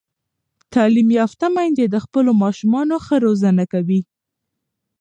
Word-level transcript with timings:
تعلیم 0.73 1.09
یافته 1.19 1.45
میندې 1.55 1.85
د 1.89 1.95
خپلو 2.05 2.31
ماشومانو 2.43 2.95
ښه 3.05 3.15
روزنه 3.25 3.63
کوي. 3.73 4.01